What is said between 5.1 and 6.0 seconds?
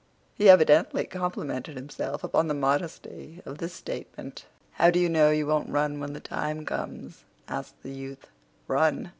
you won't run